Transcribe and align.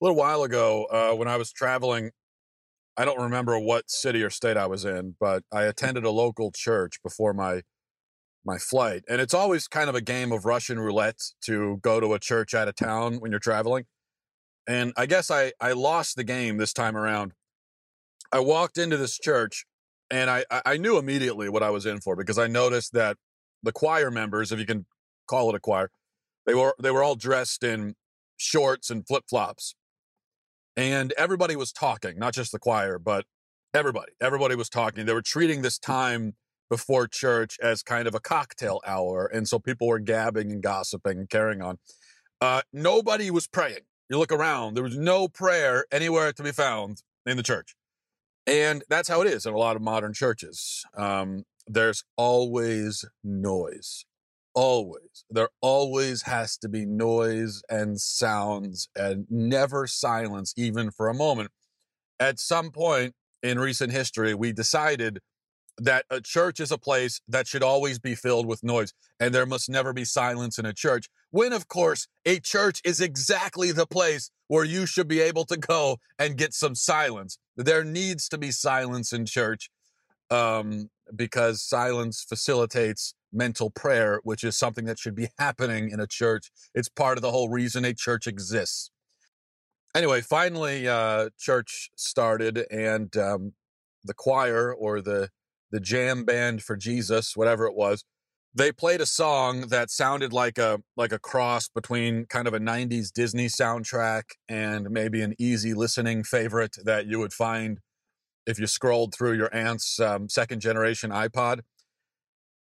A 0.00 0.04
little 0.04 0.16
while 0.16 0.42
ago, 0.44 0.84
uh, 0.84 1.14
when 1.14 1.28
I 1.28 1.36
was 1.36 1.52
traveling, 1.52 2.12
I 2.96 3.04
don't 3.04 3.20
remember 3.20 3.58
what 3.58 3.90
city 3.90 4.22
or 4.22 4.30
state 4.30 4.56
I 4.56 4.66
was 4.66 4.86
in, 4.86 5.16
but 5.20 5.42
I 5.52 5.64
attended 5.64 6.04
a 6.04 6.10
local 6.10 6.50
church 6.52 7.02
before 7.02 7.34
my 7.34 7.62
my 8.42 8.56
flight, 8.56 9.04
and 9.06 9.20
it's 9.20 9.34
always 9.34 9.68
kind 9.68 9.90
of 9.90 9.94
a 9.94 10.00
game 10.00 10.32
of 10.32 10.46
Russian 10.46 10.78
roulette 10.78 11.20
to 11.42 11.78
go 11.82 12.00
to 12.00 12.14
a 12.14 12.18
church 12.18 12.54
out 12.54 12.68
of 12.68 12.74
town 12.74 13.16
when 13.16 13.30
you're 13.30 13.38
traveling. 13.38 13.84
And 14.66 14.94
I 14.96 15.04
guess 15.04 15.30
I 15.30 15.52
I 15.60 15.72
lost 15.72 16.16
the 16.16 16.24
game 16.24 16.56
this 16.56 16.72
time 16.72 16.96
around. 16.96 17.32
I 18.32 18.40
walked 18.40 18.78
into 18.78 18.96
this 18.96 19.18
church, 19.18 19.66
and 20.10 20.30
I 20.30 20.44
I 20.50 20.78
knew 20.78 20.96
immediately 20.96 21.50
what 21.50 21.62
I 21.62 21.68
was 21.68 21.84
in 21.84 22.00
for 22.00 22.16
because 22.16 22.38
I 22.38 22.46
noticed 22.46 22.94
that 22.94 23.18
the 23.62 23.72
choir 23.72 24.10
members, 24.10 24.50
if 24.50 24.58
you 24.58 24.66
can 24.66 24.86
call 25.26 25.50
it 25.50 25.54
a 25.54 25.60
choir, 25.60 25.90
they 26.46 26.54
were 26.54 26.74
they 26.82 26.90
were 26.90 27.02
all 27.02 27.16
dressed 27.16 27.62
in 27.62 27.94
shorts 28.38 28.88
and 28.88 29.06
flip 29.06 29.24
flops 29.28 29.74
and 30.76 31.12
everybody 31.18 31.56
was 31.56 31.72
talking, 31.72 32.18
not 32.18 32.34
just 32.34 32.52
the 32.52 32.58
choir, 32.58 32.98
but 32.98 33.24
everybody. 33.74 34.12
Everybody 34.20 34.56
was 34.56 34.68
talking. 34.68 35.06
They 35.06 35.12
were 35.12 35.22
treating 35.22 35.62
this 35.62 35.78
time 35.78 36.34
before 36.68 37.08
church 37.08 37.58
as 37.60 37.82
kind 37.82 38.06
of 38.06 38.14
a 38.14 38.20
cocktail 38.20 38.80
hour, 38.86 39.26
and 39.26 39.48
so 39.48 39.58
people 39.58 39.88
were 39.88 39.98
gabbing 39.98 40.52
and 40.52 40.62
gossiping 40.62 41.18
and 41.18 41.28
carrying 41.28 41.62
on. 41.62 41.78
Uh, 42.40 42.62
nobody 42.72 43.30
was 43.30 43.46
praying. 43.46 43.80
You 44.08 44.18
look 44.18 44.32
around, 44.32 44.74
there 44.74 44.82
was 44.82 44.96
no 44.96 45.28
prayer 45.28 45.84
anywhere 45.92 46.32
to 46.32 46.42
be 46.42 46.52
found 46.52 47.02
in 47.26 47.36
the 47.36 47.42
church. 47.42 47.76
And 48.46 48.82
that's 48.88 49.08
how 49.08 49.20
it 49.20 49.28
is 49.28 49.46
in 49.46 49.54
a 49.54 49.58
lot 49.58 49.76
of 49.76 49.82
modern 49.82 50.12
churches. 50.12 50.84
Um, 50.96 51.44
there's 51.66 52.02
always 52.16 53.04
noise 53.22 54.04
always 54.60 55.24
there 55.30 55.48
always 55.62 56.20
has 56.20 56.58
to 56.58 56.68
be 56.68 56.84
noise 56.84 57.62
and 57.70 57.98
sounds 57.98 58.90
and 58.94 59.24
never 59.30 59.86
silence 59.86 60.52
even 60.54 60.90
for 60.90 61.08
a 61.08 61.14
moment. 61.14 61.50
At 62.18 62.38
some 62.38 62.70
point 62.70 63.14
in 63.42 63.58
recent 63.58 63.90
history 63.90 64.34
we 64.34 64.52
decided 64.52 65.20
that 65.78 66.04
a 66.10 66.20
church 66.20 66.60
is 66.60 66.70
a 66.70 66.76
place 66.76 67.22
that 67.26 67.46
should 67.46 67.62
always 67.62 67.98
be 67.98 68.14
filled 68.14 68.44
with 68.44 68.62
noise 68.62 68.92
and 69.18 69.34
there 69.34 69.46
must 69.46 69.70
never 69.70 69.94
be 69.94 70.04
silence 70.04 70.58
in 70.58 70.66
a 70.66 70.74
church 70.74 71.08
when 71.30 71.54
of 71.54 71.66
course 71.66 72.06
a 72.26 72.38
church 72.38 72.82
is 72.84 73.00
exactly 73.00 73.72
the 73.72 73.86
place 73.86 74.30
where 74.48 74.64
you 74.64 74.84
should 74.84 75.08
be 75.08 75.20
able 75.20 75.46
to 75.46 75.56
go 75.56 75.96
and 76.18 76.36
get 76.36 76.52
some 76.52 76.74
silence. 76.74 77.38
There 77.56 77.82
needs 77.82 78.28
to 78.28 78.36
be 78.36 78.50
silence 78.50 79.10
in 79.10 79.24
church 79.24 79.70
um, 80.30 80.90
because 81.16 81.62
silence 81.62 82.22
facilitates 82.28 83.14
mental 83.32 83.70
prayer, 83.70 84.20
which 84.24 84.44
is 84.44 84.56
something 84.56 84.84
that 84.86 84.98
should 84.98 85.14
be 85.14 85.28
happening 85.38 85.90
in 85.90 86.00
a 86.00 86.06
church. 86.06 86.50
It's 86.74 86.88
part 86.88 87.18
of 87.18 87.22
the 87.22 87.30
whole 87.30 87.48
reason 87.48 87.84
a 87.84 87.94
church 87.94 88.26
exists. 88.26 88.90
Anyway, 89.94 90.20
finally, 90.20 90.86
uh, 90.86 91.30
church 91.38 91.90
started, 91.96 92.64
and 92.70 93.16
um, 93.16 93.52
the 94.04 94.14
choir 94.14 94.72
or 94.72 95.00
the 95.00 95.30
the 95.72 95.80
jam 95.80 96.24
band 96.24 96.62
for 96.62 96.76
Jesus, 96.76 97.36
whatever 97.36 97.64
it 97.64 97.74
was, 97.74 98.04
they 98.54 98.72
played 98.72 99.00
a 99.00 99.06
song 99.06 99.68
that 99.68 99.90
sounded 99.90 100.32
like 100.32 100.58
a 100.58 100.80
like 100.96 101.12
a 101.12 101.18
cross 101.18 101.68
between 101.68 102.26
kind 102.26 102.48
of 102.48 102.54
a 102.54 102.58
90s 102.58 103.12
Disney 103.12 103.46
soundtrack 103.46 104.22
and 104.48 104.90
maybe 104.90 105.22
an 105.22 105.34
easy 105.38 105.74
listening 105.74 106.24
favorite 106.24 106.76
that 106.84 107.06
you 107.06 107.18
would 107.18 107.32
find 107.32 107.78
if 108.46 108.58
you 108.58 108.66
scrolled 108.66 109.14
through 109.14 109.34
your 109.34 109.54
aunt's 109.54 110.00
um, 110.00 110.28
second 110.28 110.60
generation 110.60 111.10
iPod 111.10 111.60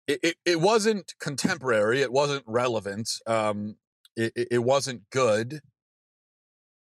it, 0.06 0.36
it, 0.44 0.60
wasn't 0.60 1.14
contemporary. 1.19 2.00
It 2.02 2.12
wasn't 2.12 2.44
relevant. 2.47 3.10
Um, 3.27 3.77
it, 4.16 4.33
it 4.36 4.62
wasn't 4.62 5.08
good, 5.10 5.60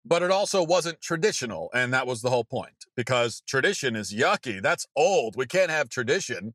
but 0.06 0.24
it 0.24 0.32
also 0.32 0.64
wasn't 0.64 1.02
traditional. 1.02 1.70
And 1.74 1.94
that 1.94 2.08
was 2.08 2.22
the 2.22 2.30
whole 2.30 2.44
point 2.44 2.86
because 2.96 3.42
tradition 3.48 3.96
is 3.96 4.14
yucky. 4.14 4.62
That's 4.62 4.86
old. 4.96 5.36
We 5.36 5.46
can't 5.46 5.72
have 5.72 5.90
tradition. 5.90 6.54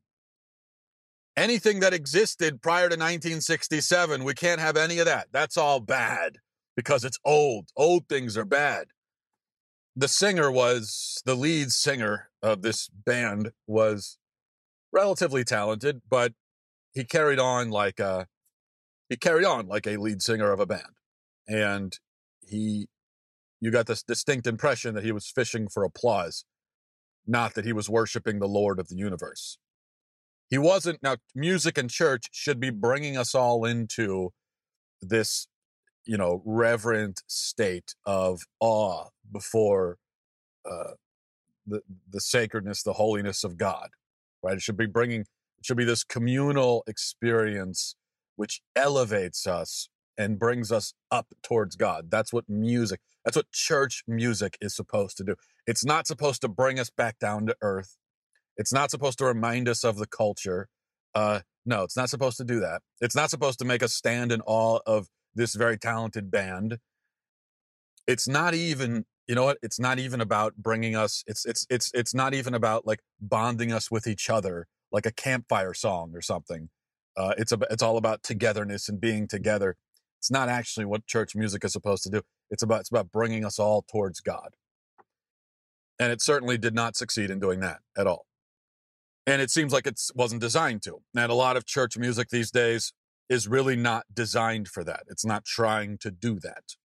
Anything 1.35 1.79
that 1.79 1.93
existed 1.93 2.61
prior 2.61 2.89
to 2.89 2.95
1967, 2.95 4.23
we 4.23 4.33
can't 4.35 4.61
have 4.61 4.77
any 4.77 4.99
of 4.99 5.05
that. 5.05 5.27
That's 5.31 5.57
all 5.57 5.79
bad 5.79 6.37
because 6.75 7.03
it's 7.03 7.19
old. 7.25 7.69
Old 7.75 8.07
things 8.07 8.37
are 8.37 8.45
bad. 8.45 8.87
The 9.95 10.07
singer 10.07 10.51
was 10.51 11.21
the 11.25 11.35
lead 11.35 11.71
singer 11.71 12.29
of 12.41 12.61
this 12.61 12.87
band 12.89 13.51
was 13.67 14.17
relatively 14.91 15.43
talented, 15.43 16.01
but 16.09 16.33
he 16.93 17.03
carried 17.03 17.39
on 17.39 17.69
like 17.69 17.99
a 17.99 18.27
he 19.09 19.17
carried 19.17 19.45
on 19.45 19.67
like 19.67 19.85
a 19.87 19.97
lead 19.97 20.21
singer 20.21 20.51
of 20.51 20.59
a 20.59 20.65
band, 20.65 20.95
and 21.47 21.97
he 22.45 22.87
you 23.59 23.71
got 23.71 23.87
this 23.87 24.03
distinct 24.03 24.45
impression 24.45 24.93
that 24.95 25.03
he 25.03 25.11
was 25.11 25.31
fishing 25.33 25.67
for 25.67 25.83
applause, 25.83 26.45
not 27.25 27.53
that 27.55 27.65
he 27.65 27.73
was 27.73 27.89
worshiping 27.89 28.39
the 28.39 28.47
Lord 28.47 28.79
of 28.79 28.89
the 28.89 28.95
universe. 28.95 29.57
He 30.49 30.57
wasn't. 30.57 31.01
Now, 31.01 31.17
music 31.33 31.77
and 31.77 31.89
church 31.89 32.27
should 32.31 32.59
be 32.59 32.69
bringing 32.69 33.17
us 33.17 33.33
all 33.33 33.65
into 33.65 34.31
this, 35.01 35.47
you 36.05 36.17
know, 36.17 36.41
reverent 36.45 37.21
state 37.27 37.95
of 38.05 38.41
awe 38.59 39.05
before 39.31 39.97
uh, 40.69 40.91
the 41.65 41.81
the 42.09 42.21
sacredness, 42.21 42.83
the 42.83 42.93
holiness 42.93 43.43
of 43.43 43.57
God. 43.57 43.89
Right? 44.43 44.55
It 44.55 44.61
should 44.61 44.77
be 44.77 44.85
bringing 44.85 45.25
should 45.65 45.77
be 45.77 45.85
this 45.85 46.03
communal 46.03 46.83
experience 46.87 47.95
which 48.35 48.61
elevates 48.75 49.45
us 49.45 49.89
and 50.17 50.39
brings 50.39 50.71
us 50.71 50.93
up 51.11 51.27
towards 51.41 51.75
God. 51.75 52.11
That's 52.11 52.31
what 52.31 52.47
music, 52.47 52.99
that's 53.25 53.37
what 53.37 53.51
church 53.51 54.03
music 54.07 54.57
is 54.61 54.75
supposed 54.75 55.17
to 55.17 55.23
do. 55.23 55.35
It's 55.65 55.85
not 55.85 56.07
supposed 56.07 56.41
to 56.41 56.47
bring 56.47 56.79
us 56.79 56.89
back 56.89 57.19
down 57.19 57.45
to 57.47 57.55
earth. 57.61 57.97
It's 58.57 58.73
not 58.73 58.91
supposed 58.91 59.17
to 59.19 59.25
remind 59.25 59.67
us 59.67 59.83
of 59.83 59.97
the 59.97 60.05
culture. 60.05 60.67
Uh, 61.15 61.39
no, 61.65 61.83
it's 61.83 61.97
not 61.97 62.09
supposed 62.09 62.37
to 62.37 62.43
do 62.43 62.59
that. 62.59 62.81
It's 63.01 63.15
not 63.15 63.29
supposed 63.29 63.59
to 63.59 63.65
make 63.65 63.81
us 63.81 63.93
stand 63.93 64.31
in 64.31 64.41
awe 64.41 64.79
of 64.85 65.07
this 65.33 65.55
very 65.55 65.77
talented 65.77 66.29
band. 66.29 66.77
It's 68.05 68.27
not 68.27 68.53
even, 68.53 69.05
you 69.27 69.35
know 69.35 69.45
what? 69.45 69.57
It's 69.63 69.79
not 69.79 69.97
even 69.97 70.21
about 70.21 70.55
bringing 70.57 70.95
us. 70.95 71.23
It's 71.25 71.45
it's 71.45 71.65
it's 71.69 71.89
it's 71.93 72.13
not 72.13 72.33
even 72.33 72.53
about 72.53 72.85
like 72.85 72.99
bonding 73.21 73.71
us 73.71 73.89
with 73.89 74.05
each 74.05 74.29
other 74.29 74.67
like 74.93 75.05
a 75.05 75.11
campfire 75.11 75.73
song 75.73 76.11
or 76.13 76.21
something. 76.21 76.69
Uh, 77.17 77.33
it's 77.37 77.51
a, 77.51 77.59
it's 77.69 77.83
all 77.83 77.97
about 77.97 78.23
togetherness 78.23 78.87
and 78.87 79.01
being 79.01 79.27
together. 79.27 79.75
It's 80.19 80.31
not 80.31 80.47
actually 80.47 80.85
what 80.85 81.05
church 81.05 81.35
music 81.35 81.65
is 81.65 81.73
supposed 81.73 82.03
to 82.03 82.09
do. 82.09 82.21
It's 82.49 82.63
about 82.63 82.81
it's 82.81 82.91
about 82.91 83.11
bringing 83.11 83.43
us 83.43 83.59
all 83.59 83.83
towards 83.91 84.21
God. 84.21 84.55
And 85.99 86.11
it 86.11 86.21
certainly 86.21 86.57
did 86.57 86.73
not 86.73 86.95
succeed 86.95 87.29
in 87.29 87.39
doing 87.39 87.59
that 87.59 87.79
at 87.97 88.07
all. 88.07 88.25
And 89.27 89.41
it 89.41 89.49
seems 89.49 89.73
like 89.73 89.87
it 89.87 89.99
wasn't 90.15 90.41
designed 90.41 90.81
to. 90.83 90.99
And 91.15 91.31
a 91.31 91.35
lot 91.35 91.57
of 91.57 91.65
church 91.65 91.97
music 91.97 92.29
these 92.29 92.51
days 92.51 92.93
is 93.29 93.47
really 93.47 93.75
not 93.75 94.05
designed 94.13 94.67
for 94.67 94.83
that. 94.83 95.03
It's 95.07 95.25
not 95.25 95.45
trying 95.45 95.97
to 95.99 96.11
do 96.11 96.39
that. 96.39 96.75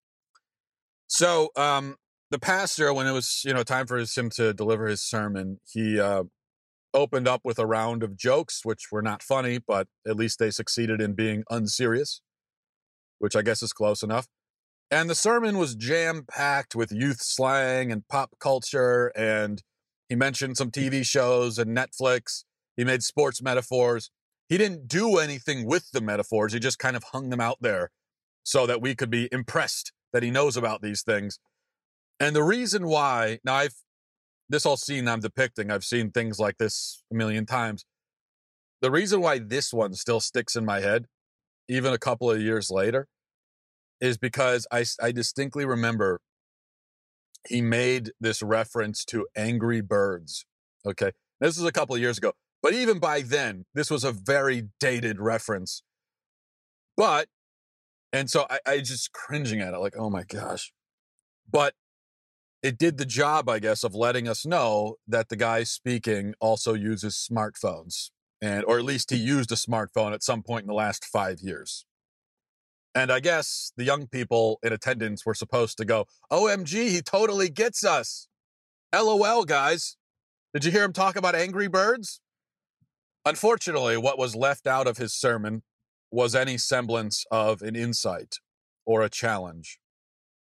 So 1.09 1.51
um, 1.57 1.97
the 2.31 2.39
pastor, 2.39 2.93
when 2.93 3.07
it 3.07 3.13
was 3.13 3.43
you 3.45 3.55
know 3.55 3.63
time 3.63 3.87
for 3.87 3.99
him 3.99 4.31
to 4.31 4.53
deliver 4.53 4.87
his 4.87 5.03
sermon, 5.03 5.59
he 5.65 5.99
uh, 5.99 6.25
opened 6.94 7.28
up 7.28 7.43
with 7.44 7.59
a 7.59 7.66
round 7.66 8.03
of 8.03 8.16
jokes, 8.16 8.65
which 8.65 8.87
were 8.91 9.03
not 9.03 9.22
funny, 9.22 9.59
but 9.59 9.88
at 10.06 10.16
least 10.16 10.38
they 10.38 10.50
succeeded 10.50 11.00
in 11.00 11.15
being 11.15 11.44
unserious, 11.50 12.21
which 13.19 13.37
I 13.37 13.43
guess 13.43 13.62
is 13.62 13.72
close 13.72 14.03
enough. 14.03 14.26
And 14.91 15.10
the 15.10 15.15
sermon 15.15 15.59
was 15.59 15.75
jam 15.75 16.25
packed 16.28 16.75
with 16.75 16.91
youth 16.91 17.21
slang 17.21 17.93
and 17.93 18.09
pop 18.09 18.37
culture. 18.41 19.12
And 19.15 19.62
he 20.09 20.15
mentioned 20.15 20.56
some 20.56 20.71
TV 20.71 21.04
shows 21.04 21.59
and 21.59 21.76
Netflix. 21.76 22.44
He 22.76 22.84
made 22.84 23.03
sports 23.03 23.43
metaphors. 23.43 24.10
He 24.49 24.56
didn't 24.56 24.88
do 24.88 25.19
anything 25.19 25.66
with 25.66 25.91
the 25.91 26.00
metaphors, 26.00 26.55
he 26.55 26.59
just 26.59 26.78
kind 26.78 26.97
of 26.97 27.05
hung 27.12 27.28
them 27.28 27.41
out 27.41 27.59
there 27.60 27.91
so 28.44 28.66
that 28.66 28.81
we 28.81 28.94
could 28.94 29.10
be 29.10 29.28
impressed 29.31 29.93
that 30.12 30.22
he 30.22 30.31
knows 30.31 30.56
about 30.56 30.81
these 30.81 31.03
things. 31.03 31.38
And 32.19 32.34
the 32.34 32.43
reason 32.43 32.87
why, 32.87 33.41
now 33.44 33.55
I've 33.55 33.75
this 34.49 34.65
whole 34.65 34.77
scene 34.77 35.09
I'm 35.09 35.21
depicting, 35.21 35.71
I've 35.71 35.85
seen 35.85 36.11
things 36.11 36.39
like 36.39 36.59
this 36.59 37.03
a 37.12 37.15
million 37.15 37.47
times. 37.47 37.85
The 38.81 38.91
reason 38.91 39.21
why 39.21 39.39
this 39.39 39.73
one 39.73 39.95
still 39.95 40.21
sticks 40.21 40.56
in 40.56 40.65
my 40.65 40.81
head, 40.81 41.06
even 41.69 41.93
a 41.93 41.99
couple 41.99 42.31
of 42.31 42.41
years 42.41 42.71
later, 42.71 43.09
is 44.00 44.17
because 44.17 44.67
I, 44.71 44.85
I 45.03 45.12
distinctly 45.12 45.65
remember 45.65 46.21
he 47.49 47.61
made 47.61 48.12
this 48.21 48.43
reference 48.43 49.05
to 49.06 49.27
Angry 49.37 49.81
Birds. 49.81 50.45
Okay. 50.87 51.12
This 51.41 51.56
was 51.56 51.67
a 51.67 51.73
couple 51.73 51.94
of 51.94 52.01
years 52.01 52.19
ago. 52.19 52.33
But 52.62 52.75
even 52.75 52.99
by 52.99 53.23
then, 53.23 53.65
this 53.75 53.91
was 53.91 54.05
a 54.05 54.12
very 54.12 54.69
dated 54.81 55.21
reference. 55.21 55.83
But, 56.97 57.29
and 58.12 58.29
so 58.29 58.47
I, 58.51 58.59
I 58.67 58.79
just 58.79 59.12
cringing 59.12 59.61
at 59.61 59.75
it, 59.75 59.79
like, 59.79 59.94
oh 59.97 60.11
my 60.11 60.25
gosh. 60.25 60.73
But 61.51 61.75
it 62.62 62.78
did 62.78 62.99
the 62.99 63.06
job, 63.06 63.49
I 63.49 63.58
guess, 63.58 63.84
of 63.84 63.94
letting 63.94 64.28
us 64.28 64.44
know 64.44 64.96
that 65.06 65.28
the 65.28 65.37
guy 65.37 65.62
speaking 65.62 66.34
also 66.40 66.75
uses 66.75 67.14
smartphones, 67.14 68.10
and 68.43 68.64
or 68.64 68.78
at 68.78 68.84
least 68.84 69.10
he 69.10 69.16
used 69.16 69.52
a 69.52 69.55
smartphone 69.55 70.12
at 70.12 70.22
some 70.25 70.43
point 70.43 70.62
in 70.62 70.69
the 70.69 70.75
last 70.75 71.05
five 71.05 71.40
years. 71.40 71.84
And 72.94 73.12
I 73.12 73.20
guess 73.20 73.72
the 73.76 73.84
young 73.84 74.08
people 74.08 74.58
in 74.62 74.72
attendance 74.72 75.25
were 75.25 75.34
supposed 75.34 75.78
to 75.78 75.84
go, 75.84 76.06
OMG, 76.32 76.88
he 76.88 77.00
totally 77.00 77.49
gets 77.49 77.84
us. 77.84 78.26
LOL, 78.93 79.44
guys. 79.44 79.96
Did 80.52 80.64
you 80.64 80.72
hear 80.72 80.84
him 80.84 80.93
talk 80.93 81.14
about 81.14 81.34
angry 81.34 81.69
birds? 81.69 82.20
Unfortunately, 83.25 83.96
what 83.96 84.19
was 84.19 84.34
left 84.34 84.66
out 84.66 84.87
of 84.87 84.96
his 84.96 85.14
sermon 85.14 85.62
was 86.10 86.34
any 86.34 86.56
semblance 86.56 87.25
of 87.31 87.62
an 87.62 87.76
insight 87.76 88.37
or 88.87 89.02
a 89.02 89.10
challenge 89.10 89.78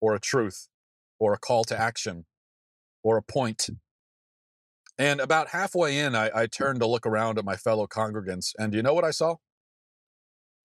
or 0.01 0.15
a 0.15 0.21
truth 0.21 0.69
or 1.21 1.35
a 1.35 1.39
call 1.39 1.63
to 1.65 1.79
action 1.79 2.25
or 3.05 3.17
a 3.17 3.23
point. 3.23 3.69
And 4.99 5.21
about 5.21 5.49
halfway 5.49 5.99
in, 5.99 6.17
I, 6.17 6.31
I 6.35 6.47
turned 6.47 6.81
to 6.81 6.87
look 6.87 7.07
around 7.07 7.39
at 7.39 7.45
my 7.45 7.57
fellow 7.57 7.87
congregants, 7.87 8.53
and 8.59 8.75
you 8.75 8.83
know 8.83 8.95
what 8.95 9.05
I 9.05 9.13
saw? 9.13 9.37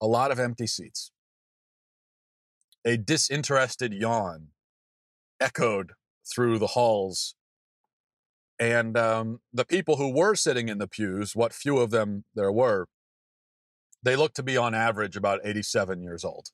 A 0.00 0.06
lot 0.06 0.30
of 0.30 0.40
empty 0.40 0.66
seats. 0.66 1.10
A 2.84 2.96
disinterested 2.96 3.94
yawn 3.94 4.48
echoed 5.40 5.92
through 6.34 6.58
the 6.58 6.68
halls. 6.68 7.34
And 8.58 8.96
um, 8.96 9.40
the 9.52 9.64
people 9.64 9.96
who 9.96 10.14
were 10.14 10.34
sitting 10.34 10.68
in 10.68 10.78
the 10.78 10.88
pews, 10.88 11.36
what 11.36 11.52
few 11.52 11.78
of 11.78 11.90
them 11.90 12.24
there 12.34 12.52
were, 12.52 12.86
they 14.02 14.16
looked 14.16 14.36
to 14.36 14.42
be 14.42 14.56
on 14.56 14.74
average 14.74 15.16
about 15.16 15.40
87 15.44 16.02
years 16.02 16.24
old. 16.24 16.48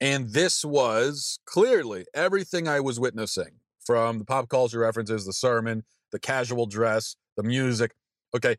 And 0.00 0.30
this 0.30 0.64
was 0.64 1.38
clearly 1.44 2.06
everything 2.14 2.66
I 2.66 2.80
was 2.80 2.98
witnessing 2.98 3.60
from 3.84 4.18
the 4.18 4.24
pop 4.24 4.48
culture 4.48 4.78
references, 4.78 5.26
the 5.26 5.32
sermon, 5.32 5.84
the 6.12 6.18
casual 6.18 6.66
dress, 6.66 7.16
the 7.36 7.42
music. 7.42 7.92
Okay, 8.34 8.56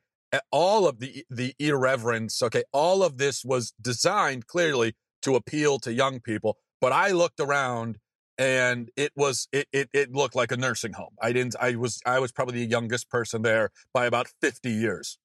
all 0.51 0.87
of 0.87 0.99
the 0.99 1.25
the 1.29 1.53
irreverence. 1.59 2.41
Okay, 2.41 2.63
all 2.71 3.03
of 3.03 3.17
this 3.17 3.43
was 3.43 3.73
designed 3.81 4.47
clearly 4.47 4.93
to 5.23 5.35
appeal 5.35 5.79
to 5.79 5.93
young 5.93 6.19
people. 6.19 6.57
But 6.79 6.91
I 6.91 7.11
looked 7.11 7.39
around 7.39 7.97
and 8.37 8.89
it 8.95 9.11
was 9.15 9.47
it, 9.51 9.67
it 9.71 9.89
it 9.93 10.11
looked 10.11 10.35
like 10.35 10.51
a 10.51 10.57
nursing 10.57 10.93
home. 10.93 11.15
I 11.21 11.31
didn't. 11.33 11.55
I 11.61 11.75
was 11.75 11.99
I 12.05 12.19
was 12.19 12.31
probably 12.31 12.59
the 12.59 12.69
youngest 12.69 13.09
person 13.09 13.41
there 13.41 13.71
by 13.93 14.05
about 14.05 14.27
fifty 14.41 14.71
years. 14.71 15.17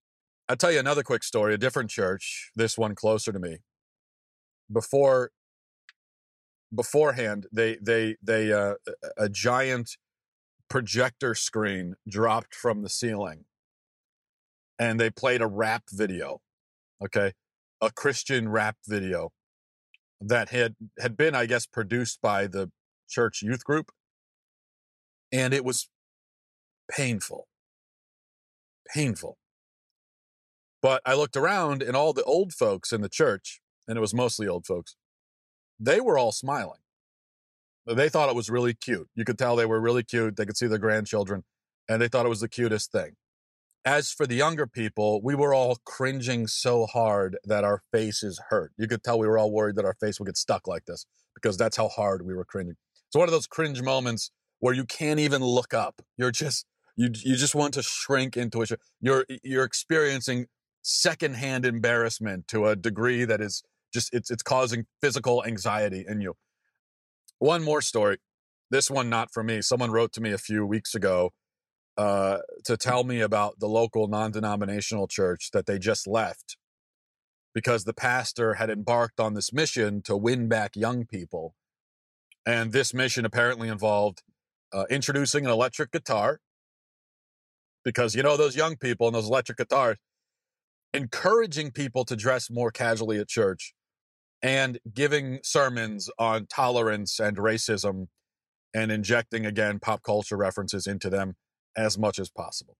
I'll 0.49 0.57
tell 0.57 0.73
you 0.73 0.79
another 0.79 1.03
quick 1.03 1.25
story. 1.25 1.55
A 1.55 1.59
different 1.59 1.91
church, 1.91 2.53
this 2.55 2.79
one 2.79 2.95
closer 2.95 3.33
to 3.33 3.39
me. 3.39 3.59
Before 4.73 5.31
beforehand, 6.75 7.47
they 7.53 7.77
they 7.81 8.17
they 8.23 8.53
uh, 8.53 8.75
a 9.17 9.29
giant 9.29 9.97
projector 10.69 11.35
screen 11.35 11.95
dropped 12.09 12.55
from 12.55 12.83
the 12.83 12.89
ceiling, 12.89 13.45
and 14.79 14.99
they 14.99 15.11
played 15.11 15.41
a 15.41 15.47
rap 15.47 15.85
video. 15.93 16.41
Okay, 17.03 17.33
a 17.81 17.91
Christian 17.91 18.49
rap 18.49 18.77
video 18.87 19.31
that 20.21 20.49
had 20.51 20.77
had 20.99 21.17
been, 21.17 21.35
I 21.35 21.47
guess, 21.47 21.67
produced 21.67 22.21
by 22.23 22.47
the 22.47 22.71
church 23.09 23.43
youth 23.43 23.65
group, 23.65 23.91
and 25.33 25.53
it 25.55 25.65
was 25.65 25.89
painful, 26.91 27.47
painful. 28.93 29.37
But 30.83 31.03
I 31.05 31.15
looked 31.15 31.37
around, 31.37 31.83
and 31.83 31.97
all 31.97 32.13
the 32.13 32.25
old 32.25 32.53
folks 32.53 32.93
in 32.93 33.01
the 33.01 33.09
church, 33.09 33.61
and 33.89 33.97
it 33.97 34.01
was 34.01 34.15
mostly 34.15 34.47
old 34.47 34.67
folks, 34.67 34.97
they 35.79 36.01
were 36.01 36.19
all 36.19 36.33
smiling. 36.33 36.81
They 37.87 38.09
thought 38.09 38.29
it 38.29 38.35
was 38.35 38.51
really 38.51 38.75
cute. 38.75 39.09
You 39.15 39.25
could 39.25 39.39
tell 39.39 39.55
they 39.55 39.67
were 39.67 39.81
really 39.81 40.03
cute. 40.03 40.37
They 40.37 40.45
could 40.45 40.57
see 40.57 40.67
their 40.67 40.79
grandchildren, 40.79 41.45
and 41.89 42.03
they 42.03 42.09
thought 42.09 42.27
it 42.27 42.31
was 42.31 42.41
the 42.41 42.49
cutest 42.49 42.91
thing. 42.91 43.13
As 43.85 44.11
for 44.11 44.27
the 44.27 44.35
younger 44.35 44.67
people, 44.67 45.23
we 45.23 45.37
were 45.37 45.55
all 45.55 45.79
cringing 45.85 46.49
so 46.49 46.87
hard 46.87 47.39
that 47.45 47.63
our 47.63 47.83
faces 47.93 48.41
hurt. 48.49 48.73
You 48.77 48.89
could 48.89 49.05
tell 49.05 49.19
we 49.19 49.29
were 49.29 49.39
all 49.39 49.53
worried 49.53 49.77
that 49.77 49.85
our 49.85 49.95
face 49.95 50.19
would 50.19 50.27
get 50.27 50.37
stuck 50.37 50.67
like 50.67 50.87
this 50.87 51.07
because 51.35 51.57
that's 51.57 51.77
how 51.77 51.87
hard 51.87 52.27
we 52.27 52.35
were 52.35 52.45
cringing. 52.45 52.75
It's 53.07 53.17
one 53.17 53.29
of 53.29 53.33
those 53.33 53.47
cringe 53.47 53.81
moments 53.83 54.33
where 54.59 54.75
you 54.75 54.85
can't 54.85 55.21
even 55.21 55.45
look 55.45 55.73
up. 55.73 56.03
You're 56.17 56.33
just 56.33 56.67
you 56.97 57.11
you 57.13 57.37
just 57.37 57.55
want 57.55 57.75
to 57.75 57.83
shrink 57.83 58.37
into 58.37 58.63
it. 58.63 58.73
You're 59.01 59.25
you're 59.45 59.65
experiencing 59.65 60.47
secondhand 60.83 61.65
embarrassment 61.65 62.49
to 62.49 62.67
a 62.67 62.75
degree 62.75 63.25
that 63.25 63.41
is 63.41 63.63
just 63.93 64.13
it's 64.13 64.31
it's 64.31 64.43
causing 64.43 64.87
physical 65.01 65.45
anxiety 65.45 66.05
in 66.07 66.21
you. 66.21 66.35
One 67.39 67.63
more 67.63 67.83
story. 67.83 68.19
This 68.71 68.91
one 68.91 69.09
not 69.09 69.33
for 69.33 69.43
me. 69.43 69.63
Someone 69.63 69.91
wrote 69.91 70.13
to 70.15 70.21
me 70.21 70.33
a 70.33 70.39
few 70.39 70.67
weeks 70.67 70.95
ago 70.95 71.33
uh, 71.97 72.39
to 72.65 72.77
tell 72.77 73.05
me 73.05 73.21
about 73.21 73.59
the 73.61 73.69
local 73.69 74.09
non-denominational 74.09 75.07
church 75.07 75.51
that 75.53 75.67
they 75.67 75.79
just 75.79 76.07
left 76.07 76.57
because 77.55 77.85
the 77.85 77.95
pastor 77.95 78.55
had 78.55 78.69
embarked 78.69 79.19
on 79.19 79.35
this 79.35 79.53
mission 79.53 80.03
to 80.03 80.17
win 80.17 80.49
back 80.49 80.77
young 80.77 81.07
people, 81.07 81.55
and 82.45 82.73
this 82.73 82.93
mission 82.93 83.25
apparently 83.25 83.69
involved 83.69 84.23
uh, 84.73 84.85
introducing 84.91 85.47
an 85.47 85.51
electric 85.51 85.91
guitar 85.93 86.41
because 87.85 88.15
you 88.15 88.23
know 88.23 88.37
those 88.37 88.57
young 88.57 88.77
people 88.77 89.07
and 89.07 89.15
those 89.15 89.29
electric 89.29 89.59
guitars 89.59 89.97
encouraging 90.97 91.71
people 91.71 92.05
to 92.07 92.17
dress 92.17 92.51
more 92.51 92.71
casually 92.71 93.19
at 93.19 93.29
church 93.29 93.75
and 94.43 94.79
giving 94.93 95.41
sermons 95.43 96.09
on 96.19 96.47
tolerance 96.47 97.21
and 97.21 97.37
racism 97.37 98.07
and 98.75 98.91
injecting 98.91 99.47
again 99.47 99.79
pop 99.79 100.03
culture 100.03 100.37
references 100.37 100.87
into 100.87 101.11
them 101.11 101.35
as 101.77 101.99
much 101.99 102.19
as 102.19 102.31
possible. 102.31 102.77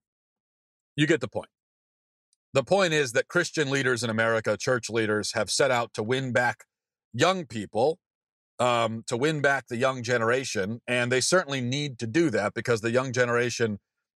You 0.95 1.05
get 1.05 1.21
the 1.21 1.27
point. 1.27 1.49
The 2.53 2.63
point 2.63 2.93
is 2.93 3.11
that 3.11 3.27
Christian 3.27 3.69
leaders 3.69 4.03
in 4.03 4.09
America, 4.09 4.57
church 4.57 4.89
leaders, 4.89 5.33
have 5.33 5.51
set 5.51 5.69
out 5.69 5.93
to 5.93 6.01
win 6.01 6.31
back 6.31 6.63
young 7.13 7.45
people, 7.45 7.99
um, 8.57 9.03
to 9.07 9.15
win 9.15 9.41
back 9.41 9.67
the 9.67 9.77
young 9.77 10.01
generation. 10.01 10.81
And 10.87 11.11
they 11.11 11.21
certainly 11.21 11.61
need 11.61 11.99
to 11.99 12.07
do 12.07 12.31
that 12.31 12.53
because 12.55 12.81
the 12.81 12.89
young 12.89 13.13
generation 13.13 13.77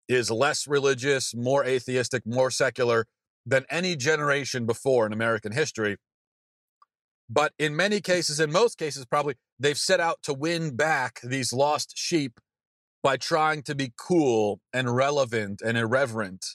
is 0.07 0.29
less 0.29 0.67
religious, 0.67 1.33
more 1.35 1.65
atheistic, 1.65 2.23
more 2.25 2.51
secular 2.51 3.05
than 3.47 3.65
any 3.69 3.95
generation 3.95 4.65
before 4.65 5.05
in 5.05 5.13
American 5.13 5.53
history. 5.53 5.97
But 7.29 7.53
in 7.57 7.75
many 7.75 8.01
cases, 8.01 8.39
in 8.39 8.51
most 8.51 8.77
cases, 8.77 9.05
probably, 9.05 9.35
they've 9.59 9.77
set 9.77 9.99
out 9.99 10.19
to 10.23 10.33
win 10.33 10.75
back 10.75 11.19
these 11.23 11.51
lost 11.53 11.93
sheep 11.97 12.39
by 13.03 13.17
trying 13.17 13.63
to 13.63 13.75
be 13.75 13.93
cool 13.97 14.59
and 14.73 14.95
relevant 14.95 15.61
and 15.61 15.77
irreverent. 15.77 16.45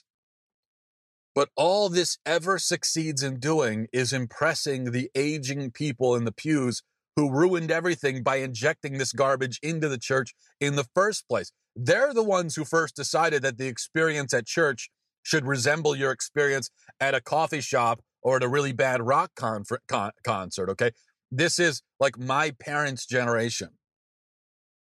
But 1.35 1.49
all 1.55 1.89
this 1.89 2.19
ever 2.25 2.59
succeeds 2.59 3.23
in 3.23 3.39
doing 3.39 3.87
is 3.91 4.13
impressing 4.13 4.91
the 4.91 5.09
aging 5.15 5.71
people 5.71 6.15
in 6.15 6.25
the 6.25 6.31
pews 6.31 6.83
who 7.15 7.31
ruined 7.31 7.71
everything 7.71 8.21
by 8.23 8.37
injecting 8.37 8.97
this 8.97 9.13
garbage 9.13 9.59
into 9.63 9.89
the 9.89 9.97
church 9.97 10.33
in 10.59 10.75
the 10.75 10.85
first 10.95 11.27
place. 11.27 11.51
They're 11.75 12.13
the 12.13 12.23
ones 12.23 12.55
who 12.55 12.65
first 12.65 12.95
decided 12.95 13.41
that 13.41 13.57
the 13.57 13.67
experience 13.67 14.33
at 14.33 14.45
church 14.45 14.89
should 15.23 15.45
resemble 15.45 15.95
your 15.95 16.11
experience 16.11 16.69
at 16.99 17.15
a 17.15 17.21
coffee 17.21 17.61
shop 17.61 18.01
or 18.21 18.37
at 18.37 18.43
a 18.43 18.47
really 18.47 18.73
bad 18.73 19.01
rock 19.01 19.31
con- 19.35 19.63
con- 19.87 20.11
concert. 20.23 20.69
Okay. 20.69 20.91
This 21.31 21.57
is 21.57 21.81
like 21.99 22.17
my 22.19 22.51
parents' 22.51 23.05
generation. 23.05 23.69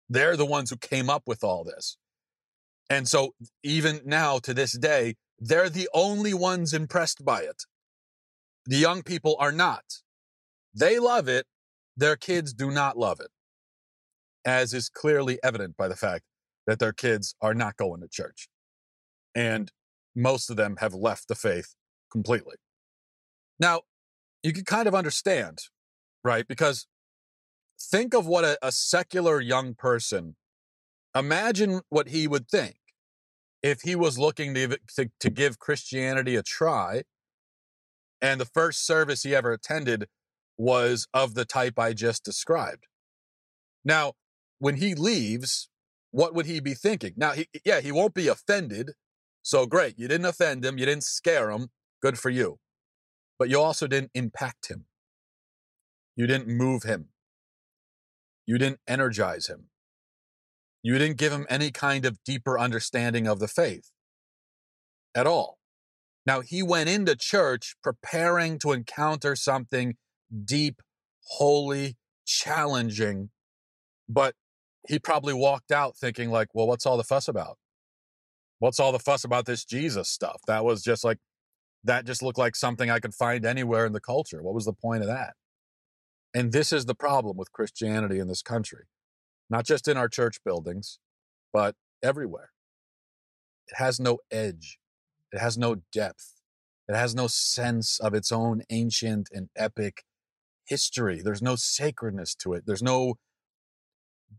They're 0.09 0.35
the 0.35 0.45
ones 0.45 0.69
who 0.69 0.77
came 0.77 1.09
up 1.09 1.23
with 1.27 1.43
all 1.43 1.63
this. 1.63 1.97
And 2.89 3.07
so, 3.07 3.35
even 3.63 4.01
now 4.03 4.39
to 4.39 4.53
this 4.53 4.73
day, 4.73 5.15
they're 5.39 5.69
the 5.69 5.87
only 5.93 6.33
ones 6.33 6.73
impressed 6.73 7.23
by 7.23 7.41
it. 7.41 7.63
The 8.65 8.75
young 8.75 9.01
people 9.01 9.37
are 9.39 9.53
not. 9.53 9.83
They 10.73 10.99
love 10.99 11.27
it. 11.27 11.45
Their 11.95 12.15
kids 12.15 12.53
do 12.53 12.69
not 12.71 12.97
love 12.97 13.19
it, 13.19 13.29
as 14.45 14.73
is 14.73 14.89
clearly 14.89 15.39
evident 15.43 15.77
by 15.77 15.87
the 15.87 15.95
fact 15.95 16.25
that 16.67 16.79
their 16.79 16.93
kids 16.93 17.35
are 17.41 17.53
not 17.53 17.77
going 17.77 18.01
to 18.01 18.07
church. 18.07 18.47
And 19.33 19.71
most 20.15 20.49
of 20.49 20.57
them 20.57 20.77
have 20.79 20.93
left 20.93 21.27
the 21.27 21.35
faith 21.35 21.75
completely. 22.11 22.55
Now, 23.59 23.81
you 24.43 24.53
can 24.53 24.65
kind 24.65 24.87
of 24.87 24.95
understand, 24.95 25.59
right? 26.23 26.47
Because 26.47 26.87
think 27.79 28.13
of 28.13 28.25
what 28.25 28.43
a, 28.43 28.57
a 28.61 28.71
secular 28.71 29.39
young 29.39 29.75
person, 29.75 30.35
imagine 31.15 31.81
what 31.89 32.09
he 32.09 32.27
would 32.27 32.47
think 32.49 32.75
if 33.61 33.81
he 33.81 33.95
was 33.95 34.17
looking 34.17 34.53
to, 34.55 34.77
to, 34.95 35.09
to 35.19 35.29
give 35.29 35.59
Christianity 35.59 36.35
a 36.35 36.43
try 36.43 37.03
and 38.21 38.39
the 38.39 38.45
first 38.45 38.85
service 38.85 39.23
he 39.23 39.35
ever 39.35 39.51
attended 39.51 40.07
was 40.57 41.07
of 41.13 41.33
the 41.33 41.45
type 41.45 41.79
I 41.79 41.93
just 41.93 42.23
described. 42.23 42.85
Now, 43.83 44.13
when 44.59 44.75
he 44.75 44.93
leaves, 44.93 45.69
what 46.11 46.35
would 46.35 46.45
he 46.45 46.59
be 46.59 46.75
thinking? 46.75 47.13
Now, 47.17 47.31
he, 47.31 47.47
yeah, 47.65 47.81
he 47.81 47.91
won't 47.91 48.13
be 48.13 48.27
offended. 48.27 48.91
So 49.43 49.65
great. 49.65 49.97
You 49.97 50.07
didn't 50.07 50.25
offend 50.25 50.63
him. 50.63 50.77
You 50.77 50.85
didn't 50.85 51.03
scare 51.03 51.51
him. 51.51 51.69
Good 52.01 52.17
for 52.17 52.29
you 52.29 52.59
but 53.41 53.49
you 53.49 53.59
also 53.59 53.87
didn't 53.87 54.11
impact 54.13 54.67
him. 54.67 54.85
You 56.15 56.27
didn't 56.27 56.47
move 56.47 56.83
him. 56.83 57.07
You 58.45 58.59
didn't 58.59 58.81
energize 58.87 59.47
him. 59.47 59.69
You 60.83 60.99
didn't 60.99 61.17
give 61.17 61.33
him 61.33 61.47
any 61.49 61.71
kind 61.71 62.05
of 62.05 62.23
deeper 62.23 62.59
understanding 62.59 63.25
of 63.27 63.39
the 63.39 63.47
faith 63.47 63.89
at 65.15 65.25
all. 65.25 65.57
Now, 66.23 66.41
he 66.41 66.61
went 66.61 66.87
into 66.87 67.15
church 67.15 67.73
preparing 67.81 68.59
to 68.59 68.73
encounter 68.73 69.35
something 69.35 69.95
deep, 70.45 70.83
holy, 71.23 71.97
challenging, 72.23 73.31
but 74.07 74.35
he 74.87 74.99
probably 74.99 75.33
walked 75.33 75.71
out 75.71 75.97
thinking 75.97 76.29
like, 76.29 76.49
well, 76.53 76.67
what's 76.67 76.85
all 76.85 76.97
the 76.97 77.03
fuss 77.03 77.27
about? 77.27 77.57
What's 78.61 78.79
all 78.79 78.91
the 78.91 78.99
fuss 78.99 79.23
about 79.23 79.47
this 79.47 79.65
Jesus 79.65 80.07
stuff? 80.07 80.39
That 80.45 80.63
was 80.63 80.83
just 80.83 81.03
like, 81.03 81.17
that 81.83 82.05
just 82.05 82.21
looked 82.21 82.37
like 82.37 82.55
something 82.55 82.91
I 82.91 82.99
could 82.99 83.15
find 83.15 83.43
anywhere 83.43 83.87
in 83.87 83.93
the 83.93 83.99
culture. 83.99 84.43
What 84.43 84.53
was 84.53 84.65
the 84.65 84.73
point 84.73 85.01
of 85.01 85.07
that? 85.07 85.33
And 86.35 86.51
this 86.51 86.71
is 86.71 86.85
the 86.85 86.93
problem 86.93 87.37
with 87.37 87.51
Christianity 87.51 88.19
in 88.19 88.27
this 88.27 88.43
country, 88.43 88.83
not 89.49 89.65
just 89.65 89.87
in 89.87 89.97
our 89.97 90.07
church 90.07 90.37
buildings, 90.45 90.99
but 91.51 91.73
everywhere. 92.03 92.51
It 93.67 93.77
has 93.77 93.99
no 93.99 94.19
edge, 94.29 94.77
it 95.31 95.39
has 95.39 95.57
no 95.57 95.77
depth, 95.91 96.35
it 96.87 96.95
has 96.95 97.15
no 97.15 97.25
sense 97.25 97.99
of 97.99 98.13
its 98.13 98.31
own 98.31 98.61
ancient 98.69 99.29
and 99.31 99.49
epic 99.57 100.03
history. 100.67 101.23
There's 101.23 101.41
no 101.41 101.55
sacredness 101.55 102.35
to 102.35 102.53
it, 102.53 102.67
there's 102.67 102.83
no 102.83 103.15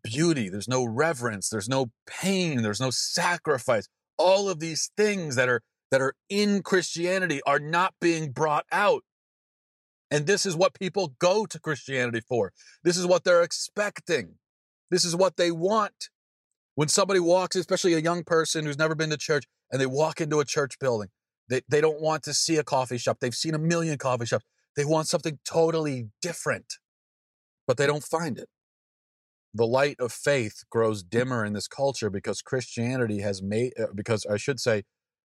beauty, 0.05 0.49
there's 0.49 0.69
no 0.69 0.85
reverence, 0.85 1.49
there's 1.49 1.69
no 1.69 1.91
pain, 2.07 2.63
there's 2.63 2.81
no 2.81 2.91
sacrifice. 2.91 3.89
All 4.19 4.49
of 4.49 4.61
these 4.61 4.91
things 4.97 5.37
that 5.37 5.49
are 5.49 5.63
that 5.91 6.01
are 6.01 6.15
in 6.29 6.63
Christianity 6.63 7.41
are 7.47 7.59
not 7.59 7.95
being 8.01 8.33
brought 8.33 8.65
out. 8.73 9.03
And 10.11 10.27
this 10.27 10.47
is 10.47 10.57
what 10.57 10.79
people 10.79 11.15
go 11.19 11.47
to 11.47 11.61
Christianity 11.61 12.21
for. 12.21 12.53
This 12.83 12.97
is 12.97 13.07
what 13.07 13.25
they're 13.25 13.43
expecting. 13.43 14.37
This 14.91 15.05
is 15.05 15.15
what 15.15 15.37
they 15.37 15.51
want. 15.51 16.09
When 16.75 16.89
somebody 16.89 17.21
walks, 17.21 17.57
especially 17.57 17.95
a 17.95 17.99
young 17.99 18.25
person 18.25 18.65
who's 18.65 18.79
never 18.79 18.95
been 18.95 19.11
to 19.11 19.19
church, 19.19 19.45
and 19.71 19.81
they 19.81 19.87
walk 19.87 20.21
into 20.21 20.41
a 20.41 20.45
church 20.45 20.79
building, 20.79 21.09
they, 21.49 21.61
they 21.69 21.81
don't 21.81 22.01
want 22.01 22.23
to 22.25 22.35
see 22.35 22.57
a 22.57 22.65
coffee 22.65 22.99
shop. 22.99 23.19
They've 23.21 23.35
seen 23.35 23.55
a 23.55 23.59
million 23.59 23.99
coffee 23.99 24.27
shops. 24.27 24.45
They 24.77 24.85
want 24.85 25.09
something 25.09 25.39
totally 25.45 26.09
different, 26.23 26.75
but 27.67 27.77
they 27.77 27.87
don't 27.87 28.05
find 28.05 28.39
it. 28.39 28.49
The 29.55 29.67
light 29.67 29.97
of 29.99 30.13
faith 30.13 30.65
grows 30.71 31.03
dimmer 31.03 31.45
in 31.45 31.53
this 31.53 31.69
culture 31.69 32.09
because 32.09 32.41
Christianity 32.41 33.21
has 33.21 33.43
made, 33.43 33.73
uh, 33.79 33.89
because 33.95 34.25
I 34.25 34.39
should 34.39 34.61
say, 34.61 34.85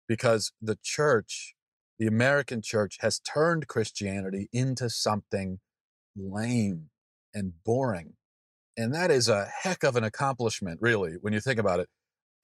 because 0.09 0.52
the 0.61 0.79
church, 0.83 1.55
the 1.99 2.07
American 2.07 2.62
church, 2.62 2.99
has 3.00 3.19
turned 3.19 3.67
Christianity 3.67 4.49
into 4.52 4.88
something 4.91 5.59
lame 6.17 6.91
and 7.35 7.55
boring. 7.64 8.14
And 8.76 8.95
that 8.95 9.11
is 9.11 9.29
a 9.29 9.50
heck 9.62 9.83
of 9.83 9.97
an 9.97 10.05
accomplishment, 10.05 10.79
really, 10.81 11.14
when 11.21 11.33
you 11.33 11.41
think 11.41 11.59
about 11.59 11.81
it. 11.81 11.88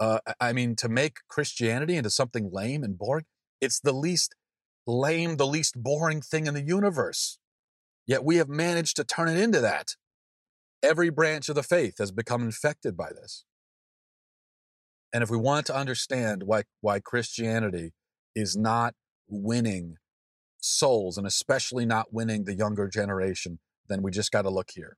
Uh, 0.01 0.19
I 0.41 0.53
mean, 0.53 0.77
to 0.77 0.89
make 0.89 1.19
Christianity 1.29 1.97
into 1.97 2.11
something 2.11 2.51
lame 2.53 2.85
and 2.85 2.99
boring, 2.99 3.25
it's 3.61 3.81
the 3.81 3.93
least 3.93 4.35
lame, 4.87 5.37
the 5.37 5.47
least 5.47 5.81
boring 5.81 6.23
thing 6.23 6.47
in 6.47 6.55
the 6.55 6.63
universe. 6.63 7.39
Yet 8.07 8.25
we 8.25 8.37
have 8.37 8.49
managed 8.49 8.97
to 8.97 9.05
turn 9.05 9.29
it 9.29 9.39
into 9.39 9.61
that. 9.61 9.95
Every 10.83 11.11
branch 11.11 11.49
of 11.49 11.55
the 11.55 11.63
faith 11.63 11.99
has 11.99 12.13
become 12.13 12.43
infected 12.43 12.97
by 12.97 13.11
this. 13.11 13.45
And 15.13 15.23
if 15.23 15.31
we 15.31 15.37
want 15.37 15.67
to 15.67 15.77
understand 15.77 16.43
why, 16.45 16.65
why 16.81 17.01
Christianity 17.01 17.93
is 18.35 18.57
not 18.57 18.95
winning 19.29 19.97
souls, 20.61 21.17
and 21.17 21.27
especially 21.27 21.87
not 21.87 22.13
winning 22.13 22.45
the 22.45 22.55
younger 22.55 22.89
generation, 22.89 23.59
then 23.89 24.03
we 24.03 24.11
just 24.11 24.31
got 24.31 24.43
to 24.43 24.51
look 24.51 24.71
here. 24.75 24.97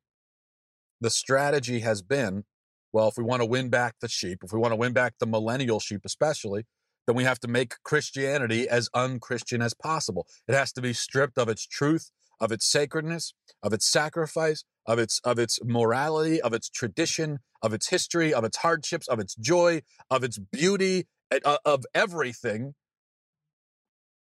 The 1.01 1.11
strategy 1.11 1.81
has 1.81 2.03
been 2.03 2.45
well, 2.93 3.09
if 3.09 3.17
we 3.17 3.25
want 3.25 3.41
to 3.41 3.47
win 3.47 3.69
back 3.69 3.97
the 4.01 4.09
sheep, 4.09 4.41
if 4.43 4.53
we 4.53 4.59
want 4.59 4.73
to 4.73 4.77
win 4.77 4.93
back 4.93 5.15
the 5.19 5.27
millennial 5.27 5.81
sheep, 5.81 6.01
especially, 6.05 6.67
then 7.07 7.17
we 7.17 7.25
have 7.25 7.39
to 7.41 7.49
make 7.49 7.75
Christianity 7.85 8.69
as 8.69 8.89
unchristian 8.95 9.63
as 9.63 9.75
possible. 9.75 10.27
It 10.49 10.55
has 10.55 10.73
to 10.73 10.83
be 10.83 10.93
stripped 10.93 11.39
of 11.39 11.49
its 11.49 11.67
truth, 11.67 12.11
of 12.41 12.53
its 12.53 12.71
sacredness, 12.71 13.35
of 13.63 13.73
its 13.73 13.87
sacrifice, 13.87 14.65
of 14.87 14.99
its 14.99 15.21
of 15.25 15.39
its 15.39 15.59
morality, 15.65 16.41
of 16.41 16.53
its 16.53 16.69
tradition, 16.69 17.39
of 17.63 17.73
its 17.73 17.89
history, 17.89 18.33
of 18.33 18.45
its 18.45 18.59
hardships, 18.59 19.09
of 19.09 19.19
its 19.19 19.35
joy, 19.35 19.83
of 20.11 20.25
its 20.25 20.39
beauty, 20.39 21.07
uh, 21.45 21.59
of 21.65 21.85
everything. 21.95 22.75